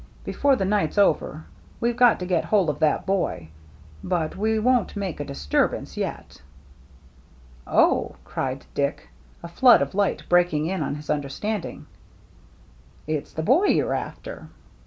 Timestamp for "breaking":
10.27-10.65